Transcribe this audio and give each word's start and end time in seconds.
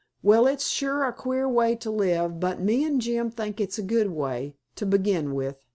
"Well 0.23 0.47
it's 0.47 0.67
sure 0.67 1.03
a 1.03 1.13
queer 1.13 1.47
way 1.47 1.75
to 1.75 1.91
live, 1.91 2.39
but 2.39 2.59
me 2.59 2.83
an' 2.85 2.99
Jim 2.99 3.29
think 3.29 3.61
it's 3.61 3.77
a 3.77 3.83
good 3.83 4.09
way—to 4.09 4.85
begin 4.87 5.35
with. 5.35 5.57